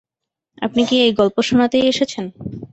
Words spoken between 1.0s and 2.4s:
এই গল্প শোনাতেই এসেছেন?